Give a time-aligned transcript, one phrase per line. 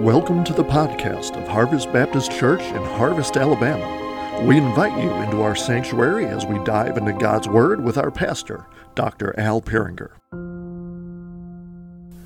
[0.00, 4.46] Welcome to the podcast of Harvest Baptist Church in Harvest, Alabama.
[4.46, 8.64] We invite you into our sanctuary as we dive into God's Word with our pastor,
[8.94, 9.38] Dr.
[9.38, 10.12] Al Peringer.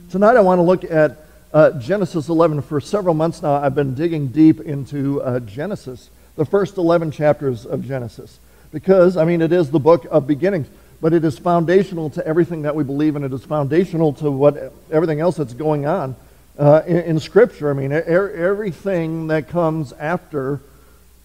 [0.08, 2.62] Tonight I want to look at uh, Genesis 11.
[2.62, 7.66] For several months now, I've been digging deep into uh, Genesis, the first 11 chapters
[7.66, 8.38] of Genesis.
[8.70, 10.68] Because, I mean, it is the book of beginnings,
[11.00, 14.72] but it is foundational to everything that we believe, and it is foundational to what
[14.92, 16.14] everything else that's going on
[16.58, 17.70] uh, in, in, Scripture.
[17.70, 20.60] I mean, er, everything that comes after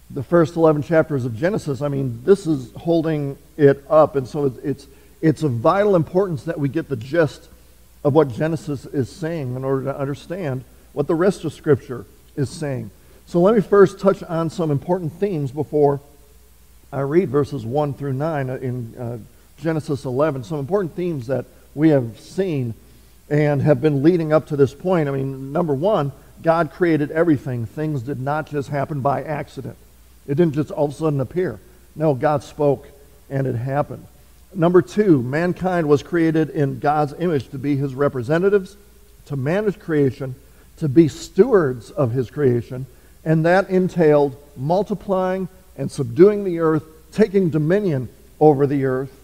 [0.09, 4.15] the first 11 chapters of Genesis, I mean, this is holding it up.
[4.15, 4.87] And so it's,
[5.21, 7.47] it's of vital importance that we get the gist
[8.03, 12.49] of what Genesis is saying in order to understand what the rest of Scripture is
[12.49, 12.89] saying.
[13.27, 15.99] So let me first touch on some important themes before
[16.91, 19.17] I read verses 1 through 9 in uh,
[19.59, 20.43] Genesis 11.
[20.43, 21.45] Some important themes that
[21.75, 22.73] we have seen
[23.29, 25.07] and have been leading up to this point.
[25.07, 27.65] I mean, number one, God created everything.
[27.65, 29.77] Things did not just happen by accident.
[30.27, 31.59] It didn't just all of a sudden appear.
[31.95, 32.87] No, God spoke
[33.29, 34.05] and it happened.
[34.53, 38.77] Number two, mankind was created in God's image to be his representatives,
[39.27, 40.33] to manage creation,
[40.77, 42.87] to be stewards of his creation,
[43.23, 49.15] and that entailed multiplying and subduing the earth, taking dominion over the earth.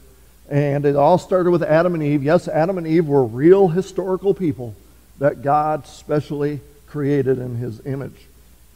[0.49, 2.23] And it all started with Adam and Eve.
[2.23, 4.75] Yes, Adam and Eve were real historical people
[5.19, 8.27] that God specially created in his image.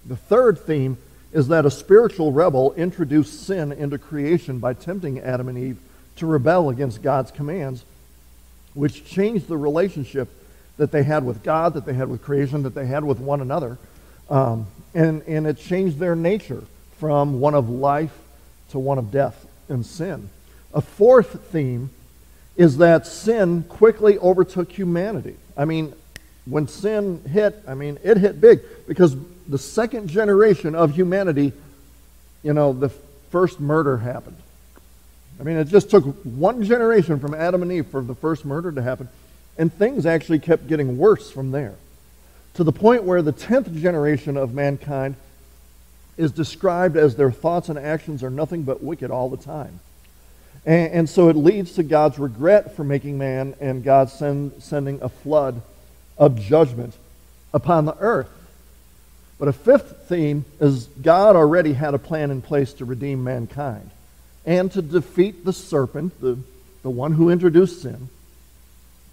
[0.06, 0.98] The third theme
[1.32, 5.78] is that a spiritual rebel introduced sin into creation by tempting Adam and Eve
[6.16, 7.84] to rebel against God's commands,
[8.74, 10.28] which changed the relationship
[10.78, 13.42] that they had with God, that they had with creation, that they had with one
[13.42, 13.78] another.
[14.30, 16.64] Um, and, and it changed their nature
[16.98, 18.18] from one of life
[18.72, 20.30] to one of death and sin.
[20.74, 21.90] A fourth theme
[22.56, 25.38] is that sin quickly overtook humanity.
[25.56, 25.94] I mean,
[26.46, 29.16] when sin hit, I mean, it hit big because
[29.48, 31.54] the second generation of humanity,
[32.44, 32.90] you know, the
[33.32, 34.38] first murder happened.
[35.40, 38.72] I mean, it just took one generation from Adam and Eve for the first murder
[38.72, 39.08] to happen.
[39.58, 41.76] And things actually kept getting worse from there.
[42.56, 45.16] To the point where the 10th generation of mankind
[46.18, 49.80] is described as their thoughts and actions are nothing but wicked all the time.
[50.66, 55.02] And, and so it leads to God's regret for making man and God send, sending
[55.02, 55.62] a flood
[56.18, 56.96] of judgment
[57.54, 58.30] upon the earth.
[59.40, 63.90] But a fifth theme is God already had a plan in place to redeem mankind
[64.46, 66.38] and to defeat the serpent, the,
[66.84, 68.10] the one who introduced sin,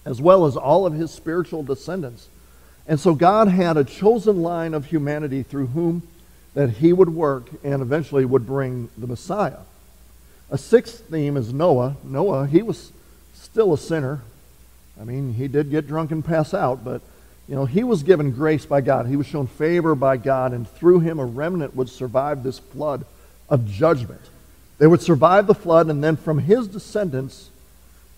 [0.04, 2.28] as well as all of his spiritual descendants.
[2.88, 6.02] And so God had a chosen line of humanity through whom
[6.54, 9.58] that he would work and eventually would bring the Messiah.
[10.50, 11.96] A sixth theme is Noah.
[12.04, 12.92] Noah, he was
[13.34, 14.22] still a sinner.
[15.00, 17.02] I mean, he did get drunk and pass out, but
[17.48, 19.06] you know, he was given grace by God.
[19.06, 23.04] He was shown favor by God, and through him a remnant would survive this flood
[23.48, 24.20] of judgment.
[24.78, 27.50] They would survive the flood, and then from his descendants,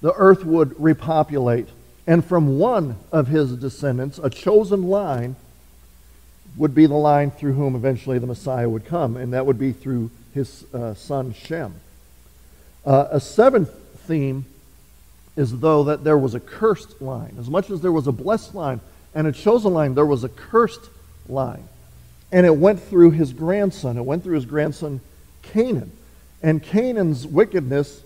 [0.00, 1.68] the earth would repopulate.
[2.06, 5.36] And from one of his descendants, a chosen line,
[6.56, 9.72] would be the line through whom eventually the Messiah would come, and that would be
[9.72, 11.74] through his uh, son Shem.
[12.88, 13.70] Uh, a seventh
[14.06, 14.46] theme
[15.36, 17.36] is though that there was a cursed line.
[17.38, 18.80] As much as there was a blessed line
[19.14, 20.88] and a chosen line, there was a cursed
[21.28, 21.68] line.
[22.32, 23.98] And it went through his grandson.
[23.98, 25.02] It went through his grandson
[25.42, 25.92] Canaan.
[26.42, 28.02] And Canaan's wickedness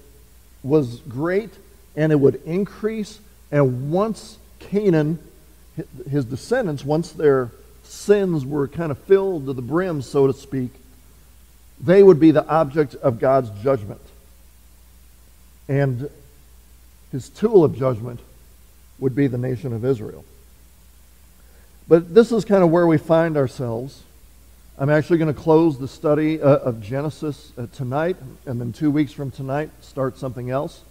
[0.65, 1.50] was great
[1.94, 3.20] and it would increase.
[3.53, 5.20] And once Canaan,
[6.10, 7.53] his descendants, once their
[7.84, 10.72] sins were kind of filled to the brim, so to speak,
[11.81, 14.00] they would be the object of God's judgment.
[15.68, 16.10] And
[17.10, 18.20] his tool of judgment
[18.98, 20.24] would be the nation of Israel.
[21.88, 24.02] But this is kind of where we find ourselves.
[24.78, 28.16] I'm actually going to close the study uh, of Genesis uh, tonight,
[28.46, 30.82] and then two weeks from tonight, start something else.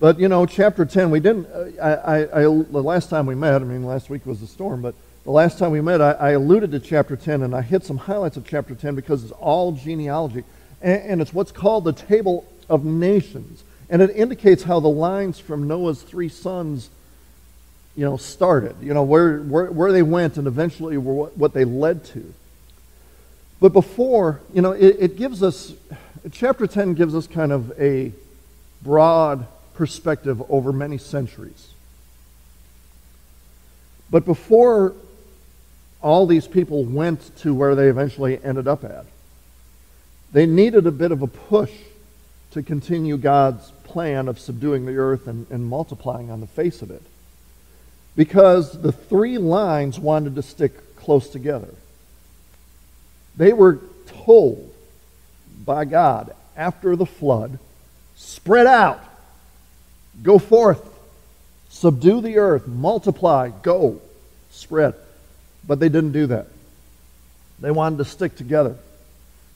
[0.00, 3.34] But, you know, chapter 10, we didn't, uh, I, I, I, the last time we
[3.34, 4.94] met, I mean, last week was the storm, but
[5.24, 7.96] the last time we met, I, I, alluded to chapter 10, and I hit some
[7.96, 10.44] highlights of chapter 10 because it's all genealogy.
[10.80, 13.62] And, and it's what's called the Table of Nations.
[13.90, 16.90] And it indicates how the lines from Noah's three sons
[17.98, 21.64] you know, started, you know, where, where, where they went and eventually what, what they
[21.64, 22.32] led to.
[23.60, 25.72] But before, you know, it, it gives us,
[26.30, 28.12] chapter 10 gives us kind of a
[28.82, 31.70] broad perspective over many centuries.
[34.10, 34.94] But before
[36.00, 39.06] all these people went to where they eventually ended up at,
[40.32, 41.72] they needed a bit of a push
[42.52, 46.90] to continue God's plan of subduing the earth and, and multiplying on the face of
[46.90, 47.02] it.
[48.16, 51.74] Because the three lines wanted to stick close together.
[53.36, 53.80] They were
[54.24, 54.74] told
[55.64, 57.58] by God after the flood
[58.16, 59.00] spread out,
[60.22, 60.84] go forth,
[61.68, 64.00] subdue the earth, multiply, go,
[64.50, 64.94] spread.
[65.66, 66.48] But they didn't do that.
[67.60, 68.76] They wanted to stick together.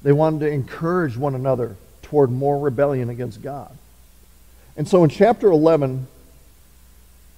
[0.03, 1.77] They wanted to encourage one another
[2.12, 3.75] toward more rebellion against God.
[4.76, 6.06] And so in chapter 11,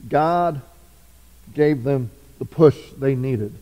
[0.09, 0.61] God
[1.55, 2.11] gave them
[2.41, 3.55] the push they needed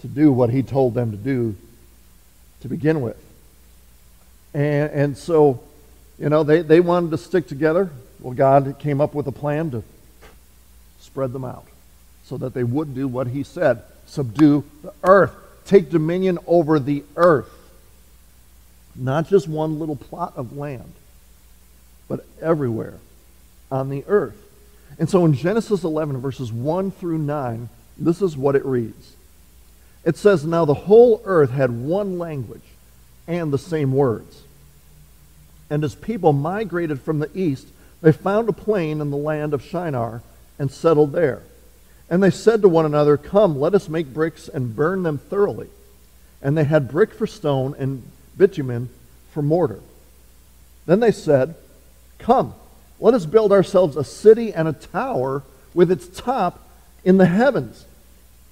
[0.00, 1.54] to do what he told them to do
[2.62, 3.22] to begin with.
[4.54, 5.60] And, and so,
[6.18, 7.90] you know, they, they wanted to stick together.
[8.20, 9.84] Well, God came up with a plan to
[10.98, 11.66] spread them out
[12.24, 15.34] so that they would do what he said subdue the earth,
[15.66, 17.59] take dominion over the earth.
[18.94, 20.92] Not just one little plot of land,
[22.08, 22.98] but everywhere
[23.70, 24.36] on the earth.
[24.98, 29.14] And so in Genesis 11, verses 1 through 9, this is what it reads.
[30.04, 32.62] It says, Now the whole earth had one language
[33.26, 34.42] and the same words.
[35.68, 37.68] And as people migrated from the east,
[38.02, 40.22] they found a plain in the land of Shinar
[40.58, 41.42] and settled there.
[42.08, 45.68] And they said to one another, Come, let us make bricks and burn them thoroughly.
[46.42, 48.02] And they had brick for stone and
[48.36, 48.88] bitumen
[49.32, 49.80] for mortar.
[50.86, 51.54] Then they said,
[52.18, 52.54] Come,
[52.98, 55.42] let us build ourselves a city and a tower
[55.74, 56.68] with its top
[57.04, 57.86] in the heavens.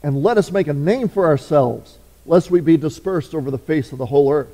[0.03, 3.93] And let us make a name for ourselves, lest we be dispersed over the face
[3.93, 4.49] of the whole earth.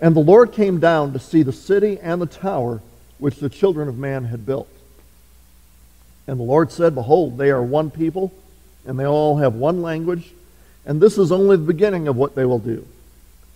[0.00, 2.80] And the Lord came down to see the city and the tower
[3.18, 4.68] which the children of man had built.
[6.26, 8.32] And the Lord said, Behold, they are one people,
[8.86, 10.32] and they all have one language,
[10.86, 12.86] and this is only the beginning of what they will do.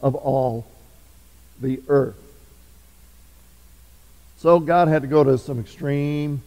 [0.00, 0.66] of all
[1.60, 2.16] the earth.
[4.38, 6.42] So God had to go to some extreme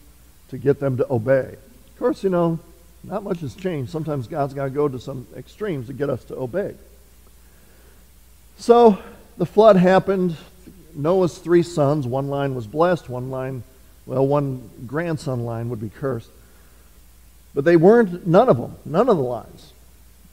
[0.48, 1.56] to get them to obey.
[1.92, 2.58] Of course, you know,
[3.04, 3.90] not much has changed.
[3.90, 6.74] Sometimes God's got to go to some extremes to get us to obey.
[8.58, 8.98] So
[9.36, 10.36] the flood happened.
[10.94, 13.62] Noah's three sons, one line was blessed, one line,
[14.06, 16.30] well, one grandson line would be cursed.
[17.54, 19.72] But they weren't, none of them, none of the lines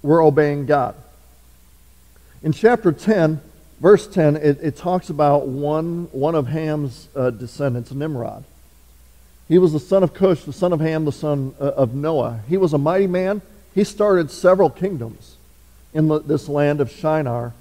[0.01, 0.95] were obeying God.
[2.41, 3.41] In chapter 10,
[3.81, 8.45] verse 10, it, it talks about one, one of Ham's uh, descendants, Nimrod.
[9.49, 12.41] He was the son of Cush, the son of Ham, the son uh, of Noah.
[12.47, 13.41] He was a mighty man.
[13.75, 15.35] He started several kingdoms
[15.93, 17.53] in the, this land of Shinar.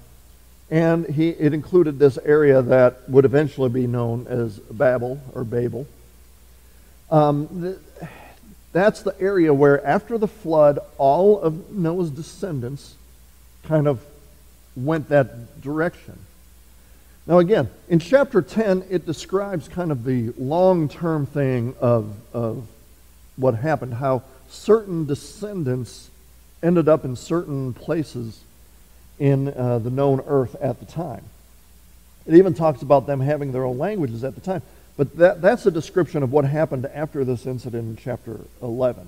[0.71, 5.87] And he, it included this area that would eventually be known as Babel or Babel.
[7.11, 7.79] Um,
[8.71, 12.95] that's the area where, after the flood, all of Noah's descendants
[13.63, 13.99] kind of
[14.85, 16.17] went that direction.
[17.27, 22.67] Now, again, in chapter 10, it describes kind of the long term thing of, of
[23.35, 26.09] what happened, how certain descendants
[26.63, 28.41] ended up in certain places
[29.19, 31.23] in uh, the known earth at the time.
[32.25, 34.61] It even talks about them having their own languages at the time.
[34.97, 39.07] But that, that's a description of what happened after this incident in chapter 11.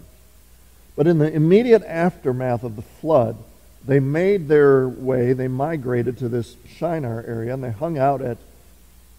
[0.95, 3.35] But in the immediate aftermath of the flood,
[3.85, 8.37] they made their way, they migrated to this Shinar area, and they hung out at,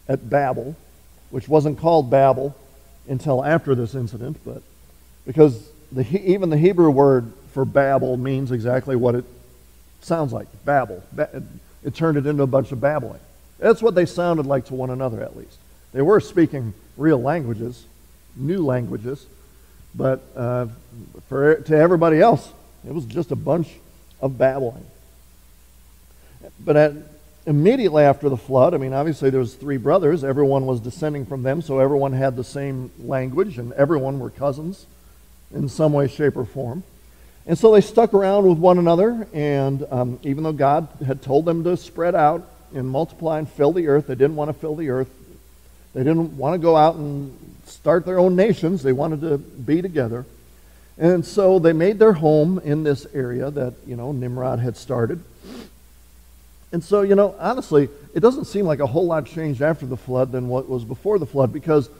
[0.08, 0.76] at Babel,
[1.30, 2.54] which wasn't called Babel
[3.08, 4.62] until after this incident, but
[5.26, 9.24] because the, even the Hebrew word for Babel means exactly what it
[10.00, 11.02] sounds like Babel.
[11.84, 13.20] It turned it into a bunch of babbling.
[13.58, 15.56] That's what they sounded like to one another, at least.
[15.92, 17.84] They were speaking real languages,
[18.36, 19.26] new languages,
[19.94, 20.66] but uh,
[21.28, 22.50] for, to everybody else,
[22.86, 23.68] it was just a bunch
[24.22, 24.86] of babbling.
[26.64, 26.92] But at,
[27.46, 30.24] immediately after the flood, I mean, obviously there was three brothers.
[30.24, 34.86] Everyone was descending from them, so everyone had the same language, and everyone were cousins
[35.52, 36.82] in some way, shape, or form.
[37.44, 41.44] And so they stuck around with one another, and um, even though God had told
[41.44, 44.76] them to spread out and multiply and fill the earth, they didn't want to fill
[44.76, 45.10] the earth.
[45.92, 47.36] They didn't want to go out and
[47.66, 48.82] start their own nations.
[48.82, 50.24] They wanted to be together.
[50.98, 55.22] And so they made their home in this area that, you know, Nimrod had started.
[56.70, 59.96] And so, you know, honestly, it doesn't seem like a whole lot changed after the
[59.96, 61.90] flood than what was before the flood because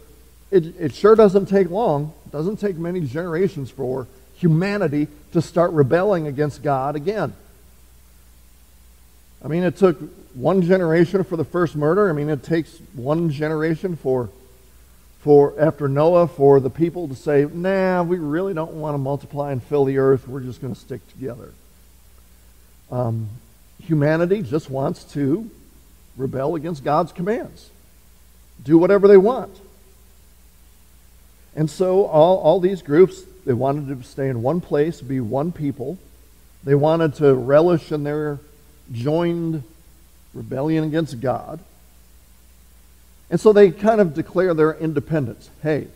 [0.51, 4.07] it, it sure doesn't take long, doesn't take many generations for
[4.37, 7.35] humanity to start rebelling against God again.
[9.45, 9.99] I mean, it took
[10.35, 12.09] one generation for the first murder.
[12.09, 14.31] I mean, it takes one generation for,
[15.23, 19.53] for after Noah for the people to say, nah, we really don't want to multiply
[19.53, 20.27] and fill the earth.
[20.27, 21.55] We're just going to stick together.
[22.91, 23.29] Um,
[23.81, 25.49] humanity just wants to
[26.17, 27.71] rebel against God's commands,
[28.63, 29.61] do whatever they want.
[31.55, 35.53] And so all, all these groups, they wanted to stay in one place, be one
[35.53, 35.99] people.
[36.65, 38.41] They wanted to relish in their
[38.91, 39.63] joined
[40.35, 41.61] rebellion against God.
[43.31, 45.49] And so they kind of declare their independence.
[45.63, 45.89] Hey,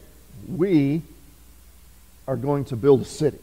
[0.48, 1.02] we
[2.26, 3.38] are going to build a city.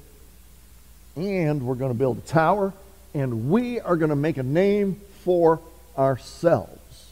[1.16, 2.74] And we're going to build a tower.
[3.14, 5.60] And we are going to make a name for
[5.98, 7.12] ourselves.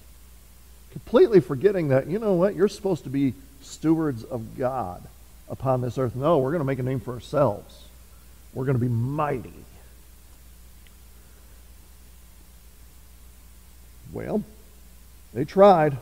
[0.92, 5.02] Completely forgetting that, you know what, you're supposed to be stewards of God
[5.50, 6.16] upon this earth.
[6.16, 7.86] No, we're going to make a name for ourselves.
[8.54, 9.54] We're going to be mighty.
[14.12, 14.44] Well,
[15.34, 15.98] they tried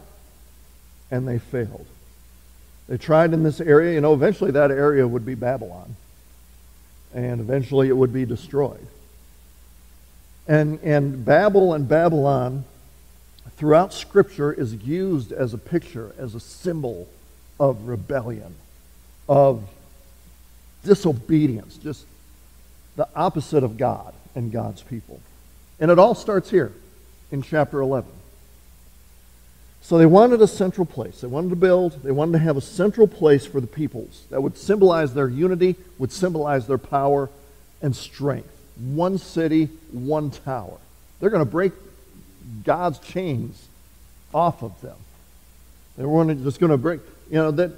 [1.12, 1.86] and they failed.
[2.88, 3.94] They tried in this area.
[3.94, 5.96] You know, eventually that area would be Babylon.
[7.14, 8.86] And eventually it would be destroyed.
[10.48, 12.66] And, and Babel and Babylon
[13.58, 17.08] throughout Scripture is used as a picture, as a symbol
[17.60, 18.56] of rebellion,
[19.28, 19.64] of
[20.84, 22.06] disobedience, just
[22.96, 25.20] the opposite of God and God's people.
[25.80, 26.72] And it all starts here
[27.32, 28.10] in chapter 11.
[29.90, 31.22] So they wanted a central place.
[31.22, 34.40] They wanted to build, they wanted to have a central place for the peoples that
[34.40, 37.28] would symbolize their unity, would symbolize their power
[37.82, 38.52] and strength.
[38.78, 40.78] One city, one tower.
[41.20, 41.74] They're going to break
[42.64, 43.68] God's chains
[44.32, 44.96] off of them.
[45.98, 47.00] They weren't just going to break,
[47.32, 47.72] you know, that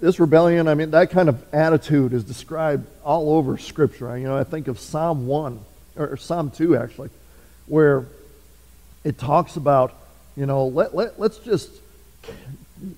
[0.00, 4.18] this rebellion, I mean, that kind of attitude is described all over Scripture.
[4.18, 5.60] You know, I think of Psalm 1,
[5.98, 7.10] or Psalm 2, actually,
[7.66, 8.06] where
[9.04, 9.94] it talks about,
[10.36, 11.70] you know, let, let, let's just,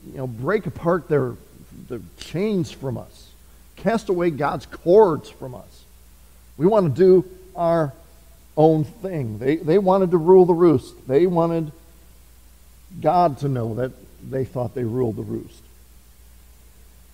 [0.06, 1.34] you know, break apart their,
[1.88, 3.30] their chains from us,
[3.76, 5.84] cast away God's cords from us.
[6.56, 7.92] We want to do our
[8.56, 9.38] own thing.
[9.38, 11.06] They, they wanted to rule the roost.
[11.06, 11.72] They wanted
[13.00, 13.92] God to know that
[14.28, 15.62] they thought they ruled the roost.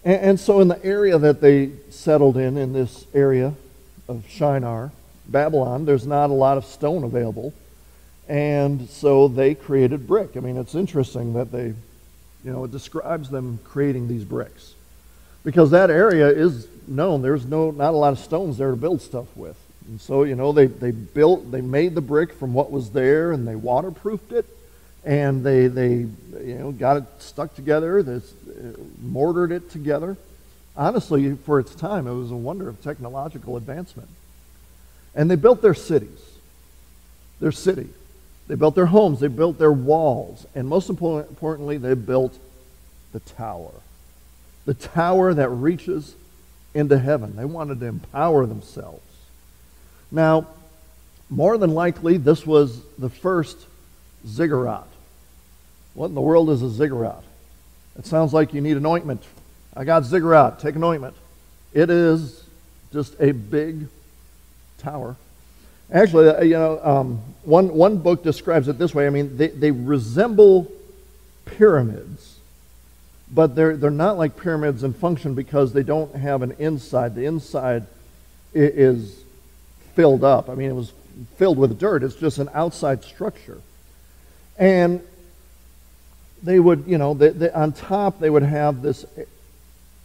[0.04, 3.54] And, and so, in the area that they settled in, in this area
[4.08, 4.92] of Shinar,
[5.26, 7.52] Babylon, there's not a lot of stone available.
[8.28, 10.36] And so they created brick.
[10.36, 11.66] I mean, it's interesting that they,
[12.44, 14.74] you know, it describes them creating these bricks.
[15.44, 17.22] Because that area is known.
[17.22, 19.56] There's no, not a lot of stones there to build stuff with.
[19.88, 23.32] And so, you know, they, they built, they made the brick from what was there
[23.32, 24.46] and they waterproofed it
[25.04, 28.20] and they, they you know, got it stuck together, they
[29.00, 30.16] mortared it together.
[30.76, 34.08] Honestly, for its time, it was a wonder of technological advancement.
[35.14, 36.20] And they built their cities.
[37.40, 37.88] Their city.
[38.52, 42.38] They built their homes, they built their walls, and most importantly, they built
[43.14, 43.70] the tower.
[44.66, 46.14] The tower that reaches
[46.74, 47.34] into heaven.
[47.34, 49.00] They wanted to empower themselves.
[50.10, 50.48] Now,
[51.30, 53.56] more than likely, this was the first
[54.26, 54.86] ziggurat.
[55.94, 57.24] What in the world is a ziggurat?
[57.98, 59.22] It sounds like you need an ointment.
[59.74, 60.60] I got ziggurat.
[60.60, 61.16] Take an ointment.
[61.72, 62.44] It is
[62.92, 63.86] just a big
[64.76, 65.16] tower
[65.92, 69.06] Actually, uh, you know, um, one, one book describes it this way.
[69.06, 70.72] I mean, they, they resemble
[71.44, 72.38] pyramids,
[73.30, 77.14] but they're, they're not like pyramids in function because they don't have an inside.
[77.14, 77.86] The inside
[78.54, 79.22] is
[79.94, 80.48] filled up.
[80.48, 80.92] I mean, it was
[81.36, 82.02] filled with dirt.
[82.02, 83.60] It's just an outside structure.
[84.58, 85.02] And
[86.42, 89.04] they would, you know, they, they, on top, they would have this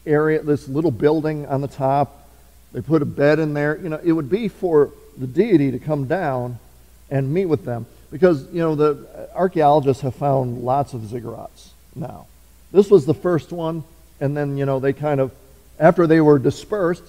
[0.05, 2.27] area, this little building on the top.
[2.73, 3.77] They put a bed in there.
[3.77, 6.59] You know, it would be for the deity to come down
[7.09, 7.85] and meet with them.
[8.11, 12.27] Because, you know, the archaeologists have found lots of ziggurats now.
[12.71, 13.83] This was the first one,
[14.19, 15.31] and then, you know, they kind of,
[15.79, 17.03] after they were dispersed,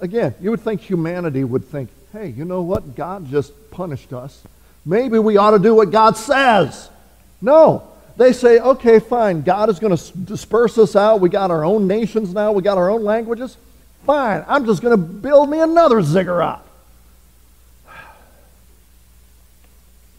[0.00, 2.96] again, you would think humanity would think, hey, you know what?
[2.96, 4.42] God just punished us.
[4.84, 6.88] Maybe we ought to do what God says.
[7.40, 7.88] No.
[8.16, 9.42] They say, okay, fine.
[9.42, 11.20] God is going to disperse us out.
[11.20, 12.52] We got our own nations now.
[12.52, 13.56] We got our own languages.
[14.06, 14.44] Fine.
[14.48, 16.65] I'm just going to build me another ziggurat.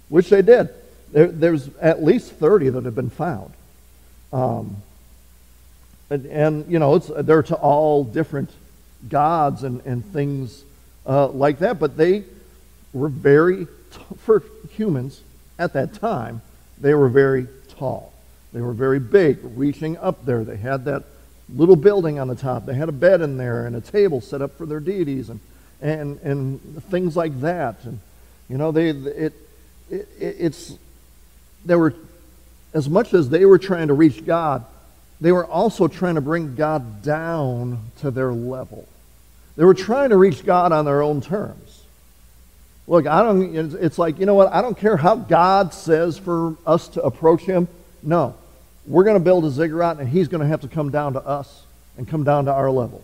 [0.10, 0.70] Which they did.
[1.12, 3.54] There, there's at least 30 that have been found.
[4.34, 4.78] Um,
[6.10, 8.50] and, and, you know, it's, they're to all different
[9.08, 10.64] gods and, and things
[11.06, 12.24] uh, like that, but they
[12.94, 15.22] were very, t- for humans
[15.60, 16.42] at that time,
[16.80, 18.14] they were very tall.
[18.54, 20.44] They were very big, reaching up there.
[20.44, 21.04] They had that
[21.54, 22.66] little building on the top.
[22.66, 25.40] They had a bed in there and a table set up for their deities and,
[25.82, 27.84] and, and things like that.
[27.84, 28.00] And,
[28.50, 29.34] you know, they, it,
[29.90, 30.78] it, it's,
[31.66, 31.94] they were,
[32.74, 34.66] as much as they were trying to reach God,
[35.20, 38.88] they were also trying to bring God down to their level.
[39.56, 41.84] They were trying to reach God on their own terms.
[42.88, 44.54] Look, I don't, it's like, you know what?
[44.54, 47.68] I don't care how God says for us to approach Him.
[48.02, 48.36] No.
[48.86, 51.20] We're going to build a ziggurat, and He's going to have to come down to
[51.20, 51.66] us
[51.98, 53.04] and come down to our level.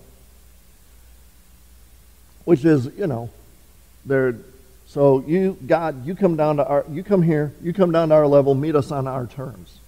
[2.45, 3.29] Which is, you know,
[4.05, 4.35] there.
[4.93, 8.13] So you, God, you come down to our, you come here, you come down to
[8.13, 9.79] our level, meet us on our terms.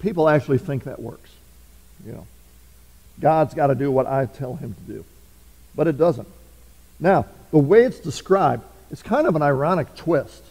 [0.00, 1.30] People actually think that works.
[2.04, 2.26] You know,
[3.20, 5.04] God's got to do what I tell him to do,
[5.76, 6.26] but it doesn't.
[6.98, 10.42] Now, the way it's described, it's kind of an ironic twist.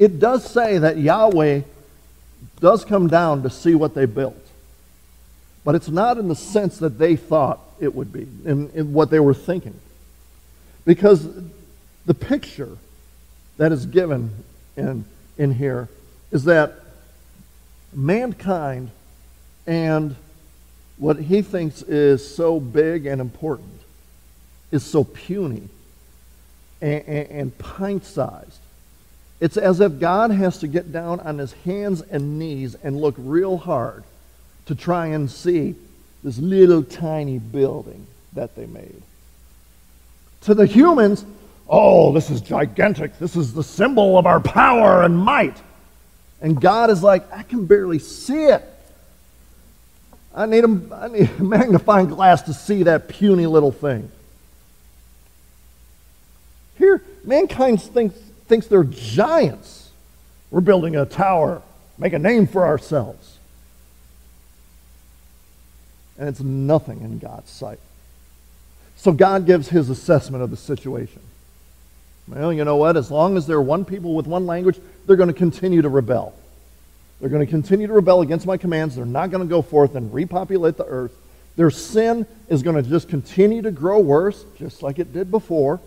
[0.00, 1.60] It does say that Yahweh
[2.58, 4.44] does come down to see what they built.
[5.62, 9.10] But it's not in the sense that they thought it would be, in, in what
[9.10, 9.78] they were thinking.
[10.84, 11.28] Because
[12.06, 12.76] the picture
[13.56, 14.30] that is given
[14.76, 15.04] in,
[15.36, 15.88] in here
[16.30, 16.74] is that
[17.92, 18.90] mankind
[19.66, 20.16] and
[20.96, 23.80] what he thinks is so big and important
[24.70, 25.68] is so puny
[26.80, 28.60] and, and, and pint sized.
[29.40, 33.14] It's as if God has to get down on his hands and knees and look
[33.16, 34.04] real hard
[34.66, 35.74] to try and see
[36.22, 39.02] this little tiny building that they made.
[40.42, 41.24] To the humans,
[41.68, 43.18] oh, this is gigantic.
[43.18, 45.56] This is the symbol of our power and might.
[46.40, 48.64] And God is like, I can barely see it.
[50.34, 54.10] I need a, I need a magnifying glass to see that puny little thing.
[56.78, 59.90] Here, mankind thinks, thinks they're giants.
[60.50, 61.62] We're building a tower,
[61.98, 63.38] make a name for ourselves.
[66.18, 67.78] And it's nothing in God's sight.
[69.00, 71.22] So God gives his assessment of the situation.
[72.28, 72.98] Well, you know what?
[72.98, 75.88] As long as there are one people with one language, they're going to continue to
[75.88, 76.34] rebel.
[77.18, 78.96] They're going to continue to rebel against my commands.
[78.96, 81.16] They're not going to go forth and repopulate the earth.
[81.56, 85.80] Their sin is going to just continue to grow worse, just like it did before.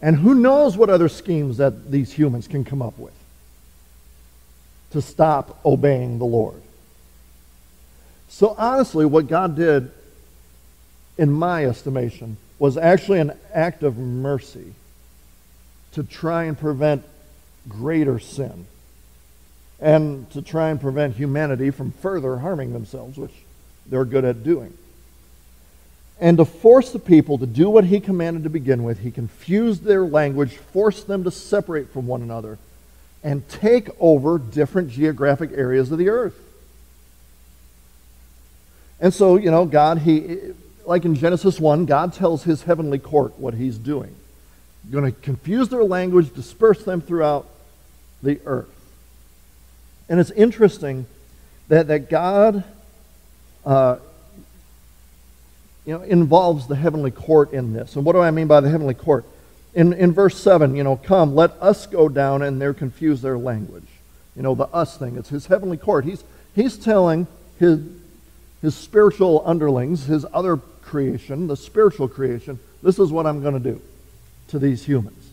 [0.00, 3.14] And who knows what other schemes that these humans can come up with
[4.92, 6.62] to stop obeying the Lord.
[8.28, 9.90] So, honestly, what God did,
[11.16, 14.74] in my estimation, was actually an act of mercy
[15.92, 17.04] to try and prevent
[17.68, 18.66] greater sin
[19.80, 23.32] and to try and prevent humanity from further harming themselves, which
[23.86, 24.76] they're good at doing
[26.20, 29.00] and to force the people to do what he commanded to begin with.
[29.00, 32.58] He confused their language, forced them to separate from one another,
[33.22, 36.38] and take over different geographic areas of the earth.
[39.00, 40.38] And so, you know, God, he,
[40.86, 44.14] like in Genesis 1, God tells his heavenly court what he's doing.
[44.90, 47.48] going to confuse their language, disperse them throughout
[48.22, 48.68] the earth.
[50.08, 51.06] And it's interesting
[51.68, 52.64] that, that God
[53.64, 53.96] uh,
[55.84, 57.96] you know, involves the heavenly court in this.
[57.96, 59.24] And what do I mean by the heavenly court?
[59.74, 63.38] In, in verse 7, you know, come, let us go down, and they're confused their
[63.38, 63.86] language.
[64.36, 65.16] You know, the us thing.
[65.16, 66.04] It's his heavenly court.
[66.04, 66.22] He's,
[66.54, 67.26] he's telling
[67.58, 67.80] his,
[68.62, 70.56] his spiritual underlings, his other
[70.94, 73.80] creation, the spiritual creation, this is what I'm going to do
[74.48, 75.28] to these humans.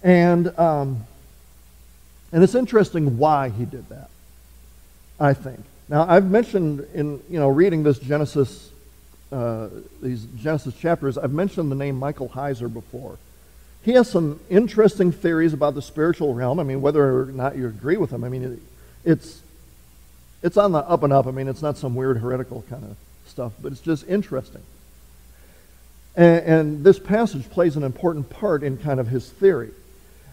[0.00, 1.04] And, um,
[2.30, 4.10] and it's interesting why he did that,
[5.18, 5.58] I think.
[5.88, 8.70] Now, I've mentioned in, you know, reading this Genesis
[9.32, 13.18] uh, these Genesis chapters, I've mentioned the name Michael Heiser before.
[13.82, 16.60] He has some interesting theories about the spiritual realm.
[16.60, 18.58] I mean, whether or not you agree with him, I mean, it,
[19.04, 19.42] it's
[20.44, 21.26] it's on the up and up.
[21.26, 22.96] I mean, it's not some weird heretical kind of
[23.34, 24.62] stuff, but it's just interesting.
[26.14, 29.72] And, and this passage plays an important part in kind of his theory.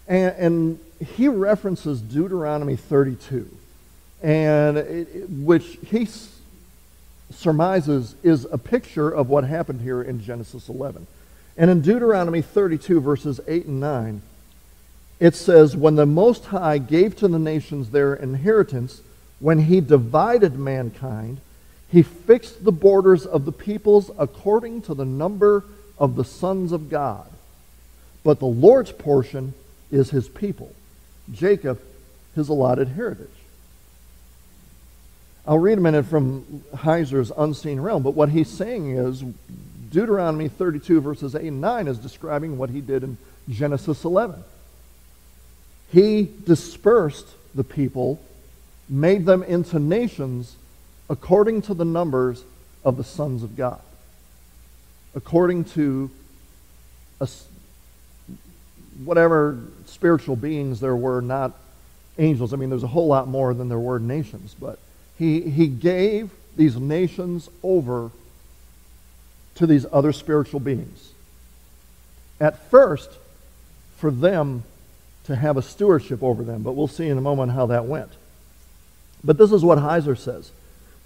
[0.08, 0.80] And, and
[1.16, 3.50] he references Deuteronomy 32,
[4.22, 6.08] and it, which he
[7.32, 11.08] surmises is a picture of what happened here in Genesis 11.
[11.58, 14.22] And in Deuteronomy 32, verses 8 and 9,
[15.20, 19.02] it says, When the Most High gave to the nations their inheritance,
[19.40, 21.40] when he divided mankind,
[21.92, 25.66] he fixed the borders of the peoples according to the number
[25.98, 27.28] of the sons of God.
[28.24, 29.54] But the Lord's portion
[29.92, 30.74] is his people,
[31.32, 31.82] Jacob,
[32.36, 33.28] his allotted heritage.
[35.46, 39.24] I'll read a minute from Heiser's Unseen Realm, but what he's saying is
[39.92, 43.18] Deuteronomy 32, verses 8 and 9, is describing what he did in
[43.50, 44.44] Genesis 11.
[45.92, 48.22] He dispersed the people
[48.88, 50.56] made them into nations
[51.12, 52.42] according to the numbers
[52.86, 53.82] of the sons of God.
[55.14, 56.10] According to
[57.20, 57.28] a,
[59.04, 61.52] whatever spiritual beings there were, not
[62.18, 62.54] angels.
[62.54, 64.80] I mean, there's a whole lot more than there were nations, but
[65.20, 68.12] he, he gave these nations over
[69.56, 71.12] to these other spiritual beings.
[72.40, 73.12] At first,
[73.98, 74.64] for them
[75.26, 78.12] to have a stewardship over them, but we'll see in a moment how that went.
[79.26, 80.52] But this is what Heiser says.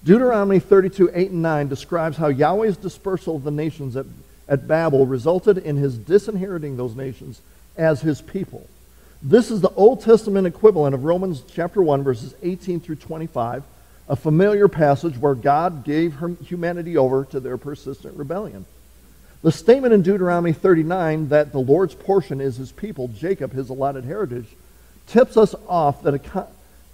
[0.05, 4.05] Deuteronomy 32, 8 and 9 describes how Yahweh's dispersal of the nations at,
[4.47, 7.41] at Babel resulted in his disinheriting those nations
[7.75, 8.69] as his people.
[9.23, 13.63] This is the Old Testament equivalent of Romans chapter 1, verses 18 through 25,
[14.07, 16.13] a familiar passage where God gave
[16.43, 18.65] humanity over to their persistent rebellion.
[19.41, 24.03] The statement in Deuteronomy 39 that the Lord's portion is his people, Jacob, his allotted
[24.03, 24.49] heritage,
[25.07, 26.47] tips us off that a,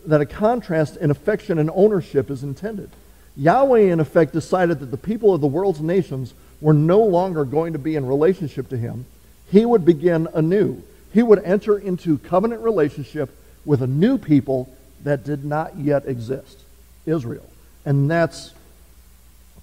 [0.05, 2.89] that a contrast in affection and ownership is intended.
[3.37, 7.73] Yahweh, in effect, decided that the people of the world's nations were no longer going
[7.73, 9.05] to be in relationship to him.
[9.49, 10.83] He would begin anew.
[11.13, 16.59] He would enter into covenant relationship with a new people that did not yet exist,
[17.05, 17.49] Israel.
[17.85, 18.53] And that's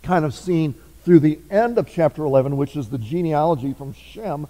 [0.02, 4.46] kind of seen through the end of chapter 11, which is the genealogy from Shem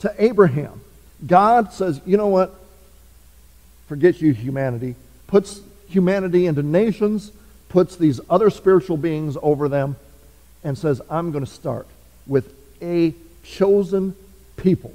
[0.00, 0.80] to Abraham.
[1.26, 2.54] God says, you know what?
[3.88, 4.94] Forget you, humanity.
[5.26, 7.32] Puts humanity into nations
[7.70, 9.96] puts these other spiritual beings over them
[10.62, 11.86] and says, I'm going to start
[12.26, 12.52] with
[12.82, 14.14] a chosen
[14.56, 14.92] people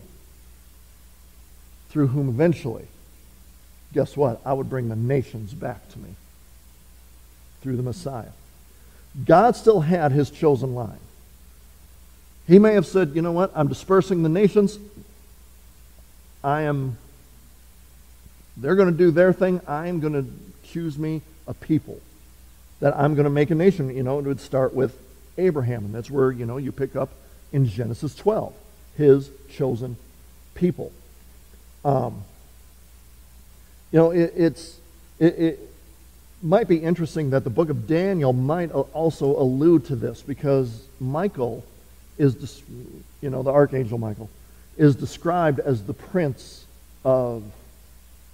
[1.90, 2.86] through whom eventually,
[3.94, 4.42] guess what?
[4.46, 6.10] I would bring the nations back to me
[7.62, 8.32] through the Messiah.
[9.26, 11.00] God still had his chosen line.
[12.48, 13.52] He may have said, you know what?
[13.56, 14.78] I'm dispersing the nations.
[16.44, 16.98] I am,
[18.58, 19.62] they're going to do their thing.
[19.66, 20.26] I am going to
[20.70, 22.00] choose me a people
[22.80, 23.96] that I'm going to make a nation.
[23.96, 24.98] You know, it would start with
[25.38, 27.10] Abraham, and that's where, you know, you pick up
[27.52, 28.54] in Genesis 12,
[28.98, 29.98] his chosen
[30.56, 30.92] people.
[31.84, 32.24] Um,
[33.92, 34.78] you know, it, it's,
[35.20, 35.60] it, it
[36.42, 41.64] might be interesting that the book of Daniel might also allude to this because Michael
[42.18, 42.62] is,
[43.22, 44.30] you know, the archangel Michael
[44.78, 46.66] is described as the prince
[47.04, 47.44] of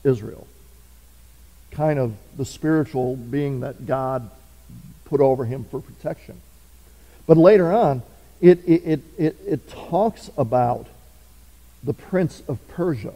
[0.04, 0.48] Israel
[1.72, 4.30] kind of the spiritual being that God
[5.06, 6.40] put over him for protection.
[7.28, 8.02] But later on,
[8.42, 10.88] it, it, it, it, talks about
[11.84, 13.14] the prince of Persia,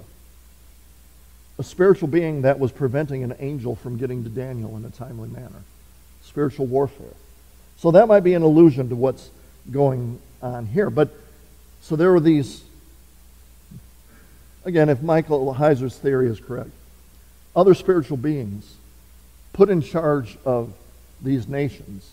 [1.58, 5.30] a spiritual being that was preventing an angel from getting to Daniel in a timely
[5.30, 5.64] manner.
[6.22, 7.16] Spiritual warfare.
[7.78, 9.30] So that might be an allusion to what's
[9.72, 10.90] going on here.
[10.90, 11.10] But
[11.82, 12.64] so there were these,
[14.64, 16.72] again, if Michael Heiser's theory is correct,
[17.56, 18.76] other spiritual beings
[19.54, 20.74] put in charge of
[21.22, 22.12] these nations,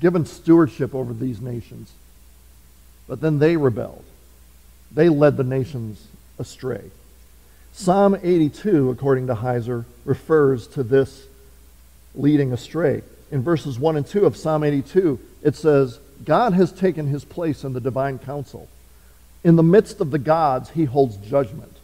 [0.00, 1.92] given stewardship over these nations.
[3.06, 4.04] But then they rebelled.
[4.92, 6.06] They led the nations
[6.38, 6.90] astray.
[7.72, 11.26] Psalm 82, according to Heiser, refers to this
[12.14, 13.02] leading astray.
[13.30, 17.62] In verses 1 and 2 of Psalm 82, it says, God has taken his place
[17.64, 18.68] in the divine council.
[19.44, 21.76] In the midst of the gods, he holds judgment.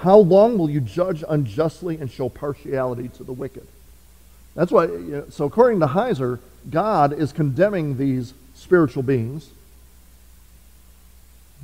[0.00, 3.66] How long will you judge unjustly and show partiality to the wicked?
[4.54, 4.88] That's why,
[5.30, 6.38] so according to Heiser,
[6.70, 9.50] God is condemning these spiritual beings.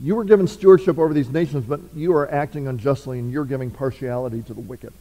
[0.01, 3.71] You were given stewardship over these nations, but you are acting unjustly and you're giving
[3.71, 4.93] partiality to the wicked.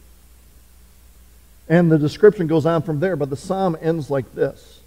[1.68, 4.80] And the description goes on from there, but the psalm ends like this.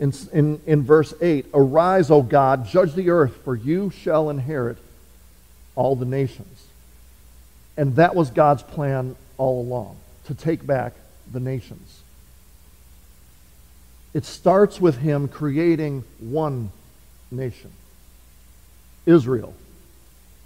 [0.00, 4.78] In, in, in verse 8 Arise, O God, judge the earth, for you shall inherit
[5.76, 6.69] all the nations.
[7.80, 10.92] And that was God's plan all along to take back
[11.32, 12.02] the nations.
[14.12, 16.72] It starts with him creating one
[17.30, 17.70] nation
[19.06, 19.54] Israel.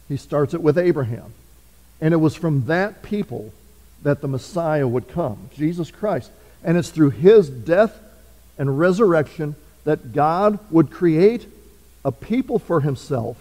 [0.08, 1.34] He starts it with Abraham.
[2.00, 3.52] And it was from that people
[4.04, 6.30] that the Messiah would come, Jesus Christ.
[6.62, 7.98] And it's through his death
[8.58, 11.48] and resurrection that God would create
[12.04, 13.36] a people for himself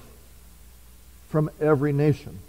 [1.29, 2.39] from every nation.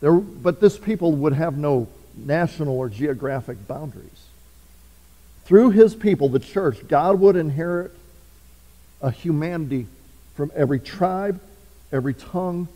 [0.00, 4.26] There, but this people would have no national or geographic boundaries.
[5.44, 7.92] Through his people, the church, God would inherit
[9.00, 9.86] a humanity
[10.34, 11.40] from every tribe,
[11.92, 12.68] every tongue,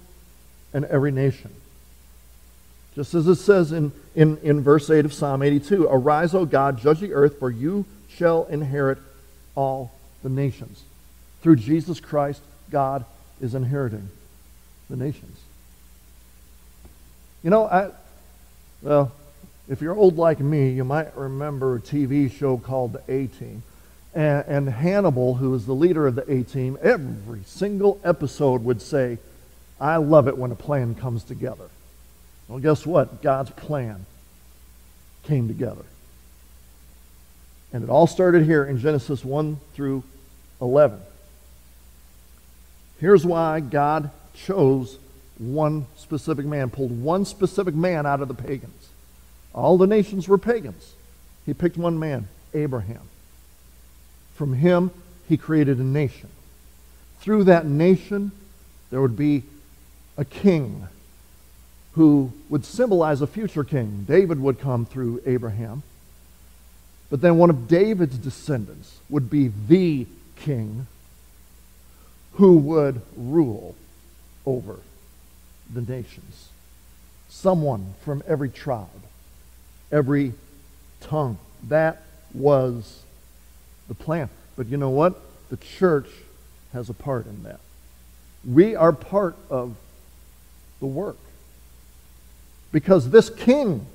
[0.73, 1.53] and every nation.
[2.95, 6.79] Just as it says in, in, in verse 8 of Psalm 82 Arise, O God,
[6.79, 8.99] judge the earth, for you shall inherit
[9.55, 10.83] all the nations.
[11.43, 13.05] Through Jesus Christ, God
[13.41, 14.11] is inheriting
[14.89, 15.39] the nations.
[17.43, 17.91] You know, I,
[18.83, 19.13] well,
[19.71, 23.63] If you're old like me, you might remember a TV show called The A Team.
[24.13, 28.83] And, and Hannibal, who was the leader of the A Team, every single episode would
[28.83, 29.19] say,
[29.81, 31.69] I love it when a plan comes together.
[32.49, 33.23] Well, guess what?
[33.23, 34.07] God's plan
[35.23, 35.85] came together.
[37.73, 40.03] And it all started here in Genesis 1 through
[40.61, 41.01] 11.
[42.99, 44.99] Here's why God chose
[45.41, 48.91] one specific man, pulled one specific man out of the pagans.
[49.55, 50.95] All the nations were pagans.
[51.47, 53.01] He picked one man, Abraham.
[54.35, 54.91] From him,
[55.29, 56.29] he created a nation.
[57.21, 58.33] Through that nation,
[58.91, 59.45] there would be
[60.19, 60.87] a king
[61.93, 64.05] who would symbolize a future king.
[64.07, 65.83] David would come through Abraham.
[67.09, 70.87] But then one of David's descendants would be the king
[72.35, 73.75] who would rule
[74.47, 74.79] over
[75.73, 76.49] the nations.
[77.29, 78.89] Someone from every tribe,
[79.93, 80.35] every
[81.01, 81.39] tongue.
[81.69, 82.03] That
[82.35, 83.03] was
[83.89, 84.29] the plan.
[84.57, 85.21] But you know what?
[85.49, 86.09] The church
[86.73, 87.61] has a part in that.
[88.45, 89.77] We are part of
[90.81, 91.19] the work.
[92.73, 93.87] Because this king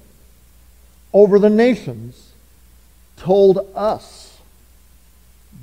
[1.14, 2.34] over the nations
[3.18, 4.38] told us,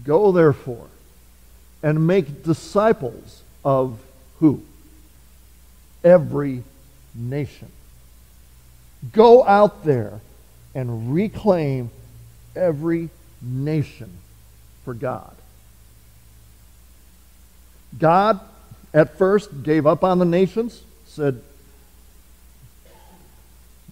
[0.05, 0.89] Go therefore
[1.83, 4.01] and make disciples of
[4.41, 4.63] who?
[6.05, 6.63] Every
[7.15, 7.69] nation.
[9.13, 10.21] Go out there
[10.75, 11.91] and reclaim
[12.55, 13.11] every
[13.41, 14.11] nation
[14.85, 15.35] for God.
[17.99, 18.41] God
[18.95, 21.43] at first gave up on the nations, said,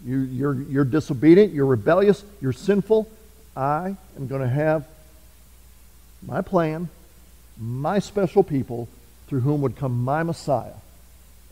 [0.05, 3.09] you, you're, you're disobedient, you're rebellious, you're sinful.
[3.57, 4.87] I am going to have
[6.23, 6.89] my plan,
[7.59, 8.89] my special people
[9.27, 10.73] through whom would come my Messiah,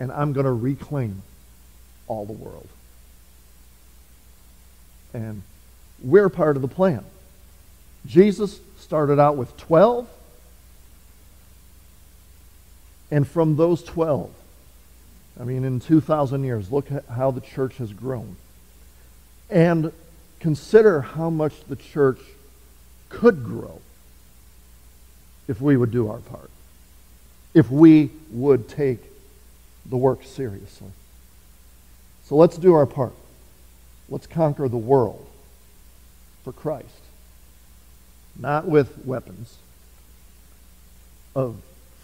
[0.00, 1.22] and I'm going to reclaim
[2.06, 2.68] all the world.
[5.12, 5.42] And
[6.02, 7.04] we're part of the plan.
[8.06, 10.08] Jesus started out with 12,
[13.11, 14.30] and from those 12,
[15.40, 18.37] I mean, in 2,000 years, look at how the church has grown.
[19.50, 19.92] And
[20.40, 22.20] consider how much the church
[23.08, 23.80] could grow
[25.46, 26.50] if we would do our part,
[27.54, 29.00] if we would take
[29.88, 30.90] the work seriously.
[32.24, 33.14] So let's do our part.
[34.09, 35.27] Let's conquer the world
[36.44, 36.87] for Christ.
[38.38, 39.57] Not with weapons
[41.35, 41.57] of,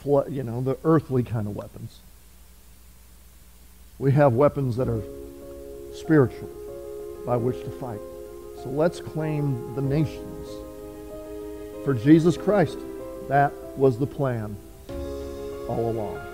[0.05, 2.01] you know, the earthly kind of weapons.
[3.99, 5.03] We have weapons that are
[5.95, 6.51] spiritual
[7.25, 8.01] by which to fight.
[8.63, 10.49] So let's claim the nations
[11.85, 12.79] for Jesus Christ.
[13.29, 14.57] That was the plan
[15.69, 16.34] all along.